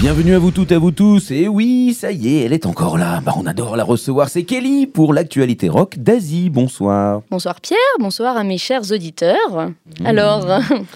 [0.00, 1.32] Bienvenue à vous toutes, à vous tous.
[1.32, 3.20] Et oui, ça y est, elle est encore là.
[3.24, 4.28] Bah, on adore la recevoir.
[4.28, 6.50] C'est Kelly pour l'actualité rock d'Asie.
[6.50, 7.22] Bonsoir.
[7.32, 9.70] Bonsoir Pierre, bonsoir à mes chers auditeurs.
[10.04, 10.46] Alors,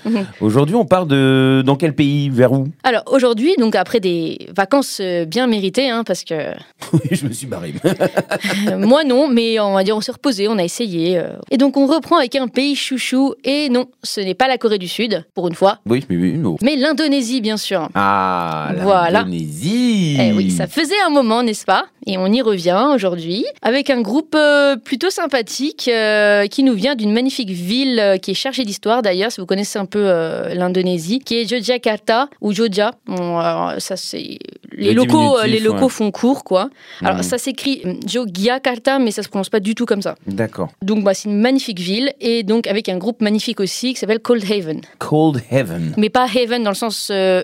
[0.40, 2.30] Aujourd'hui, on part de dans quel pays?
[2.30, 2.68] Vers où?
[2.84, 6.34] Alors aujourd'hui, donc après des vacances euh, bien méritées, hein, parce que
[6.92, 7.74] Oui, je me suis barré.
[8.68, 11.18] euh, moi non, mais on va dire on s'est reposé, on a essayé.
[11.18, 11.32] euh.
[11.50, 13.34] Et donc on reprend avec un pays chouchou.
[13.42, 16.34] Et non, ce n'est pas la Corée du Sud, pour une fois, oui, mais oui,
[16.38, 16.56] non.
[16.62, 17.88] mais l'Indonésie bien sûr.
[17.96, 18.91] Ah, Voilà.
[19.10, 20.16] l'Indonésie.
[20.20, 21.86] Eh oui, ça faisait un moment, n'est-ce pas?
[22.06, 26.94] Et on y revient aujourd'hui avec un groupe euh, plutôt sympathique euh, qui nous vient
[26.96, 30.52] d'une magnifique ville euh, qui est chargée d'histoire d'ailleurs, si vous connaissez un peu euh,
[30.54, 32.90] l'Indonésie, qui est Yogyakarta ou Jogja.
[33.06, 34.38] Bon, alors, ça c'est
[34.72, 35.88] les Le locaux, les locaux ouais.
[35.90, 36.70] font court quoi.
[37.02, 37.22] Alors Mhm.
[37.22, 37.82] ça s'écrit
[38.26, 40.14] Jogyakarta, mais ça se prononce pas du tout comme ça.
[40.26, 40.70] D'accord.
[40.82, 44.20] Donc bah, c'est une magnifique ville et donc avec un groupe magnifique aussi qui s'appelle
[44.20, 44.80] Cold Haven.
[44.98, 45.94] Cold Heaven.
[45.96, 47.42] Mais pas Haven dans le sens euh,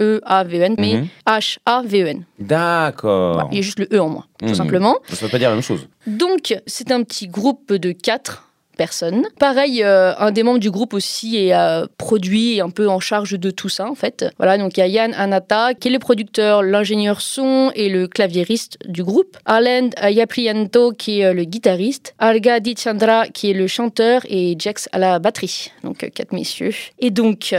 [0.00, 1.08] H-E-A-V-E-N, mais Mhm.
[1.26, 2.24] H-A-V-E-N.
[2.38, 3.34] D'accord.
[3.34, 4.54] Voilà, il y a juste le E en moins, tout Mhm.
[4.54, 4.96] simplement.
[5.08, 5.88] Ça veut pas dire la même chose.
[6.06, 8.42] Donc, c'est un petit groupe de quatre
[8.76, 9.24] personnes.
[9.38, 13.00] Pareil, euh, un des membres du groupe aussi est euh, produit et un peu en
[13.00, 14.26] charge de tout ça, en fait.
[14.36, 18.06] Voilà, donc il y a Yann Anata, qui est le producteur, l'ingénieur son et le
[18.06, 19.38] claviériste du groupe.
[19.46, 22.14] Arlen Yaprianto, qui est euh, le guitariste.
[22.18, 25.72] Alga Dichandra, qui est le chanteur, et Jax à la batterie.
[25.82, 26.74] Donc, quatre messieurs.
[26.98, 27.54] Et donc...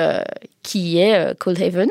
[0.68, 1.90] qui est euh, Cold Haven.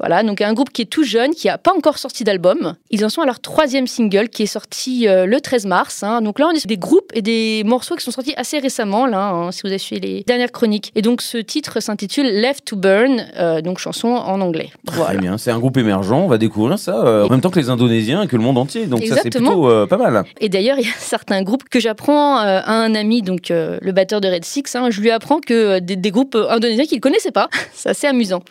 [0.00, 2.74] Voilà, donc un groupe qui est tout jeune, qui n'a pas encore sorti d'album.
[2.90, 6.02] Ils en sont à leur troisième single qui est sorti euh, le 13 mars.
[6.02, 6.20] hein.
[6.22, 9.06] Donc là, on est sur des groupes et des morceaux qui sont sortis assez récemment,
[9.06, 10.90] là, hein, si vous avez suivi les dernières chroniques.
[10.96, 14.70] Et donc ce titre s'intitule Left to Burn, euh, donc chanson en anglais.
[14.86, 17.60] Très bien, c'est un groupe émergent, on va découvrir ça euh, en même temps que
[17.60, 18.86] les Indonésiens et que le monde entier.
[18.86, 19.50] Donc ça c'est Exactement.
[19.50, 20.24] plutôt euh, pas mal.
[20.40, 24.20] Et d'ailleurs, il y a certains groupes que j'apprends à un ami, donc le batteur
[24.20, 27.30] de Red Six, hein, je lui apprends que des, des groupes indonésiens qu'il ne connaissait
[27.30, 27.48] pas.
[27.72, 28.42] C'est assez amusant.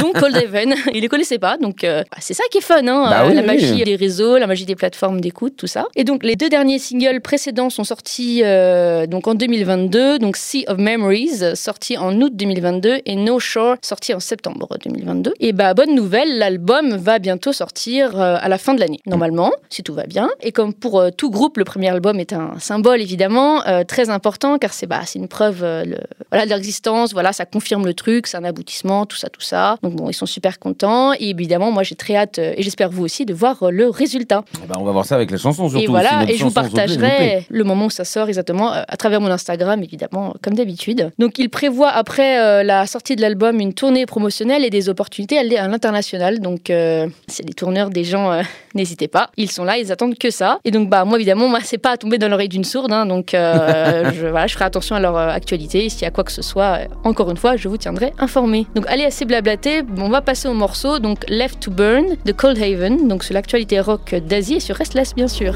[0.00, 1.56] Donc Cold Haven, il les connaissait pas.
[1.56, 3.46] Donc euh, bah, c'est ça qui est fun, hein, Bah euh, oui, la oui.
[3.46, 5.86] magie des réseaux, la magie des plateformes d'écoute, tout ça.
[5.96, 10.18] Et donc les deux derniers singles précédents sont sortis euh, donc en 2022.
[10.18, 15.34] Donc Sea of Memories, sorti en août 2022, et No Shore, sorti en septembre 2022.
[15.40, 19.82] Et bah bonne nouvelle, l'album va bientôt sortir à la fin de l'année, normalement, si
[19.82, 20.30] tout va bien.
[20.42, 24.72] Et comme pour tout groupe, le premier album est un symbole évidemment très important car
[24.72, 25.98] c'est bah, c'est une preuve le-
[26.30, 29.40] voilà, de leur existence, voilà, ça confirme le truc, c'est un aboutissement, tout ça, tout
[29.40, 29.76] ça.
[29.82, 32.90] Donc bon, ils sont super contents et évidemment, moi j'ai très hâte euh, et j'espère
[32.90, 34.42] vous aussi de voir euh, le résultat.
[34.68, 35.84] Ben, on va voir ça avec la chanson surtout.
[35.84, 39.20] et voilà, et je vous partagerai le moment où ça sort exactement euh, à travers
[39.20, 41.10] mon Instagram, évidemment, comme d'habitude.
[41.18, 45.38] Donc il prévoit après euh, la sortie de l'album une tournée promotionnelle et des opportunités
[45.38, 46.40] à l'international.
[46.40, 48.42] Donc euh, c'est des tourneurs, des gens, euh,
[48.74, 49.30] n'hésitez pas.
[49.36, 50.58] Ils sont là, ils attendent que ça.
[50.64, 52.92] Et donc bah moi évidemment, moi c'est pas à tomber dans l'oreille d'une sourde.
[52.92, 53.04] hein.
[53.06, 55.88] donc je, voilà, je ferai attention à leur actualité.
[55.88, 58.66] S'il y a quoi que ce soit, encore une fois, je vous tiendrai informé.
[58.74, 60.98] Donc allez assez blablaté, on va passer au morceau.
[60.98, 63.08] Donc Left to Burn de Cold Haven.
[63.08, 65.54] Donc sur l'actualité rock d'Asie et sur Restless bien sûr.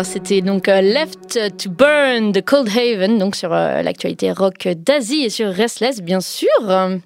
[0.00, 4.66] Alors c'était donc euh, Left to Burn de Cold Haven, donc sur euh, l'actualité rock
[4.66, 6.48] d'Asie et sur Restless bien sûr.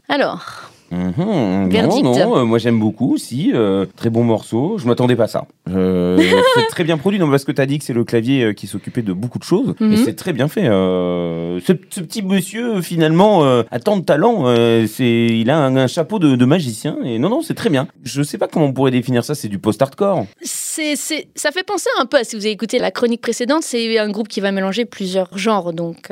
[0.08, 2.05] Alors, Mhm, Verdict.
[2.05, 3.51] Non, non, euh, moi j'aime beaucoup, si.
[3.55, 4.77] euh, très bon morceau.
[4.79, 5.47] Je m'attendais pas à ça.
[5.69, 6.19] Euh,
[6.57, 8.53] c'est très bien produit, non, parce que tu as dit que c'est le clavier euh,
[8.53, 9.75] qui s'occupait de beaucoup de choses.
[9.81, 10.65] Et c'est très bien fait.
[10.67, 14.45] ce, ce petit monsieur, finalement, a tant de talent.
[14.87, 16.97] c'est, il a un, un chapeau de, de magicien.
[17.05, 17.89] Et non, non, c'est très bien.
[18.05, 19.35] Je sais pas comment on pourrait définir ça.
[19.35, 20.27] C'est du post-hardcore.
[20.43, 20.95] c'est,
[21.35, 24.11] ça fait penser un peu à si vous avez écouté la chronique précédente, c'est un
[24.11, 25.73] groupe qui va mélanger plusieurs genres.
[25.73, 26.09] Donc,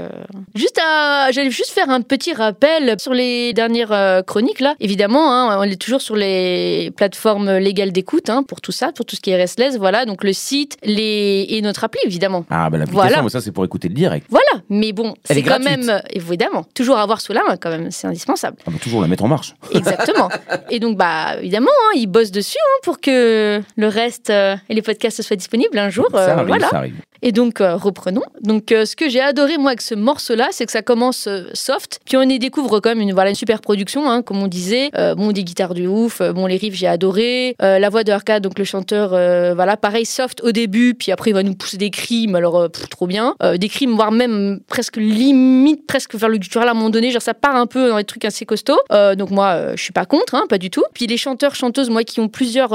[0.55, 4.75] juste à, j'allais juste faire un petit rappel sur les dernières chroniques là.
[4.81, 9.05] Évidemment, hein, on est toujours sur les plateformes légales d'écoute hein, pour tout ça, pour
[9.05, 9.77] tout ce qui est restless.
[9.77, 12.45] Voilà, donc le site, les et notre appli évidemment.
[12.51, 13.23] Ah, bah l'application, Voilà.
[13.23, 14.27] mais ça, c'est pour écouter le direct.
[14.31, 15.87] Voilà, mais bon, c'est est quand gratuite.
[15.87, 18.57] même évidemment toujours avoir sous la main quand même, c'est indispensable.
[18.67, 19.55] Ah, bah, toujours la mettre en marche.
[19.75, 20.29] Exactement.
[20.71, 24.83] et donc, bah, évidemment, hein, ils bossent dessus pour que le reste euh, et les
[24.83, 26.07] podcasts soient disponibles un jour.
[26.13, 26.69] ça euh, arrive, voilà.
[26.69, 26.95] ça arrive.
[27.25, 28.23] Et donc, euh, reprenons.
[28.41, 31.45] Donc, euh, ce que j'ai adoré, moi, avec ce morceau-là, c'est que ça commence euh,
[31.55, 34.49] soft, puis on y découvre quand même une, voilà, une super production, hein, comme on
[34.49, 34.91] disait.
[35.17, 37.55] Bon, des guitares de ouf, bon, les riffs, j'ai adoré.
[37.61, 39.11] La voix de Arcade, donc le chanteur,
[39.55, 43.07] voilà, pareil, soft au début, puis après, il va nous pousser des crimes, alors, trop
[43.07, 43.37] bien.
[43.57, 47.23] Des crimes, voire même presque limite, presque vers le guttural à un moment donné, genre
[47.23, 48.81] ça part un peu dans des trucs assez costauds.
[48.91, 50.85] Donc, moi, je suis pas contre, hein, pas du tout.
[50.95, 52.71] Puis les chanteurs, chanteuses, moi, qui ont plusieurs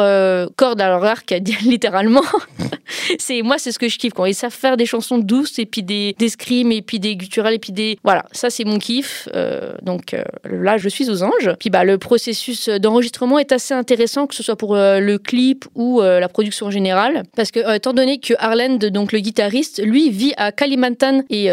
[0.56, 2.24] cordes à leur arc, littéralement,
[3.20, 5.66] c'est moi c'est ce que je kiffe quand ils savent faire des chansons douces et
[5.66, 8.80] puis des des scrims et puis des gutturales et puis des voilà ça c'est mon
[8.80, 9.30] kiff.
[9.36, 11.52] Euh, donc euh, là je suis aux anges.
[11.60, 15.66] Puis bah le processus d'enregistrement est assez intéressant que ce soit pour euh, le clip
[15.76, 20.10] ou la production en général parce que étant donné que Arland donc le guitariste lui
[20.10, 21.50] vit à Kalimantan et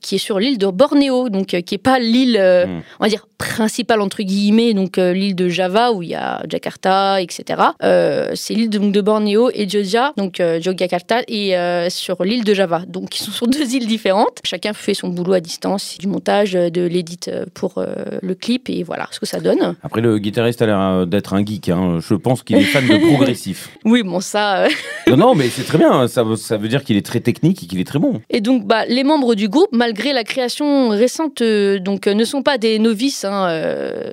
[0.00, 2.82] qui est sur l'île de Bornéo donc qui est pas l'île euh, Mm.
[3.00, 7.20] on va dire principale entre guillemets donc l'île de Java où il y a Jakarta
[7.20, 11.22] etc c'est l'île de, de Bornéo et Jogja donc Yogyakarta.
[11.28, 11.54] Et
[11.94, 15.32] sur l'île de Java donc ils sont sur deux îles différentes chacun fait son boulot
[15.34, 17.86] à distance du montage euh, de l'édit euh, pour euh,
[18.22, 21.44] le clip et voilà ce que ça donne Après, le guitariste a l'air d'être un
[21.44, 21.68] geek.
[21.68, 21.98] hein.
[22.00, 23.70] Je pense qu'il est fan de progressif.
[23.84, 24.68] oui bon ça euh,
[25.06, 26.08] Non, non, mais c'est très bien.
[26.08, 28.22] Ça, veut- ça veut dire qu'il est très technique et qu'il est très bon.
[28.30, 32.24] Et donc, bah, les membres du groupe, malgré la création récente, euh, donc, euh, ne
[32.24, 33.48] sont pas des novices hein,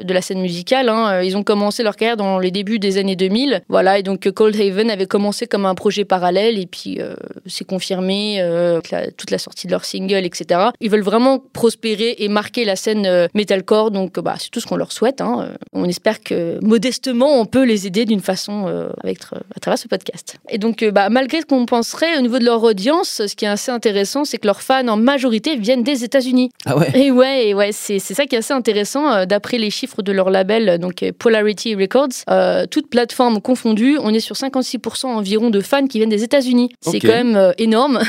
[0.04, 0.90] de la scène musicale.
[0.90, 1.22] hein.
[1.22, 3.62] Ils ont commencé leur carrière dans les débuts des années 2000.
[3.70, 7.00] Voilà, et donc Cold Haven avait commencé comme un projet parallèle, et puis
[7.46, 10.70] c'est confirmé euh, la- toute la sortie de leur single, etc.
[10.82, 14.60] Ils veulent vraiment prospérer et marquer la scène euh, metalcore, donc euh, bah, c'est tout
[14.60, 15.22] ce qu'on leur souhaite.
[15.22, 15.48] hein.
[15.52, 19.20] Euh, On espère que modestement, on peut les aider d'une façon euh, avec,
[19.56, 20.36] à travers ce podcast.
[20.50, 23.46] Et donc, euh, bah, malgré ce qu'on penserait au niveau de leur audience, ce qui
[23.46, 26.50] est assez intéressant, c'est que leurs fans en majorité viennent des États-Unis.
[26.66, 26.92] Ah ouais?
[26.94, 29.10] Et ouais, et ouais, c'est ça qui est assez intéressant.
[29.12, 33.40] euh, D'après les chiffres de leur label, euh, donc euh, Polarity Records, euh, toutes plateformes
[33.42, 36.70] confondues, on est sur 56% environ de fans qui viennent des États-Unis.
[36.82, 38.02] C'est quand même euh, énorme.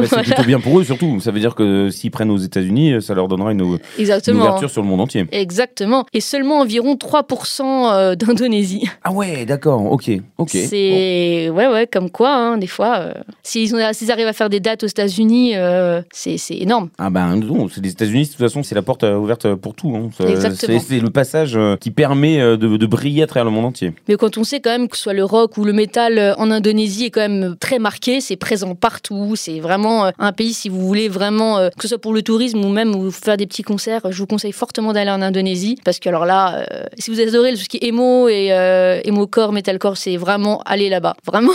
[0.00, 0.26] Bah, c'est Voilà.
[0.34, 1.20] plutôt bien pour eux, surtout.
[1.20, 4.88] Ça veut dire que s'ils prennent aux États-Unis, ça leur donnera une, ouverture sur le
[4.88, 5.26] monde entier.
[5.32, 6.04] Exactement.
[6.12, 8.88] Et seulement environ 3% euh, d'Indonésie.
[9.04, 10.50] Ah ouais, d'accord, ok, ok.
[10.50, 14.48] C'est ouais ouais comme quoi hein, des fois euh, s'ils ont- s'ils arrivent à faire
[14.50, 16.88] des dates aux États-Unis euh, c'est c'est énorme.
[16.98, 19.74] Ah ben non, c'est les États-Unis, de toute façon, c'est la porte euh, ouverte pour
[19.74, 19.94] tout.
[19.96, 20.10] hein.
[20.16, 23.92] C'est le passage euh, qui permet euh, de, de briller à travers le monde entier.
[24.08, 26.34] Mais quand on sait quand même que ce soit le rock ou le métal euh,
[26.36, 30.54] en Indonésie est quand même très marqué, c'est présent partout, c'est vraiment euh, un pays
[30.54, 33.46] si vous voulez vraiment euh, que ce soit pour le tourisme ou même faire des
[33.46, 37.10] petits concerts, je vous conseille fortement d'aller en Indonésie parce que alors là euh, si
[37.10, 40.88] vous adorez tout ce qui est emo et euh, emo core, metalcore, c'est vraiment aller
[40.88, 41.16] là-bas.
[41.26, 41.52] Vraiment.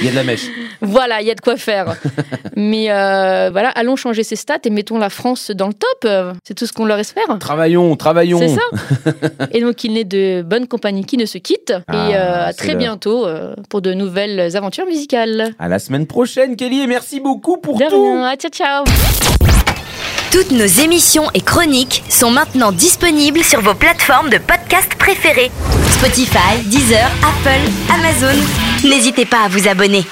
[0.00, 0.46] Il y a de la mèche.
[0.80, 1.96] Voilà, il y a de quoi faire.
[2.56, 6.08] Mais euh, voilà, allons changer ces stats et mettons la France dans le top.
[6.44, 7.38] C'est tout ce qu'on leur espère.
[7.38, 8.38] Travaillons, travaillons.
[8.38, 9.46] C'est ça.
[9.52, 11.72] et donc, il n'est de bonne compagnie qui ne se quitte.
[11.88, 15.54] Ah, et euh, à très bientôt euh, pour de nouvelles aventures musicales.
[15.58, 18.02] À la semaine prochaine, Kelly, et merci beaucoup pour De tout.
[18.02, 18.24] rien.
[18.24, 18.84] Ah, ciao, ciao.
[20.30, 25.50] Toutes nos émissions et chroniques sont maintenant disponibles sur vos plateformes de podcast préférées.
[25.90, 28.38] Spotify, Deezer, Apple, Amazon.
[28.82, 30.04] N'hésitez pas à vous abonner.